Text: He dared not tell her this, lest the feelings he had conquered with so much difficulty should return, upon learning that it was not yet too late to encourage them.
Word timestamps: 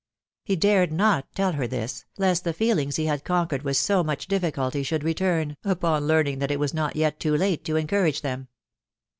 He 0.43 0.55
dared 0.55 0.91
not 0.91 1.31
tell 1.35 1.51
her 1.51 1.67
this, 1.67 2.05
lest 2.17 2.43
the 2.43 2.53
feelings 2.55 2.95
he 2.95 3.05
had 3.05 3.23
conquered 3.23 3.61
with 3.61 3.77
so 3.77 4.03
much 4.03 4.25
difficulty 4.27 4.81
should 4.81 5.03
return, 5.03 5.55
upon 5.63 6.07
learning 6.07 6.39
that 6.39 6.49
it 6.49 6.59
was 6.59 6.73
not 6.73 6.95
yet 6.95 7.19
too 7.19 7.37
late 7.37 7.63
to 7.65 7.75
encourage 7.75 8.21
them. 8.23 8.47